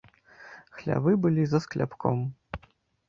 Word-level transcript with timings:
Хлявы 0.77 1.13
былі 1.25 1.43
за 1.51 1.59
скляпком. 1.67 2.17